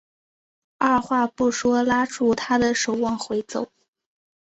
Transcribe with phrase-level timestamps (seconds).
[0.79, 3.69] 二话不说拉住她的手往回走